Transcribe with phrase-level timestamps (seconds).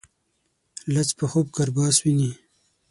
[0.93, 2.31] لڅ په خوب کرباس ويني.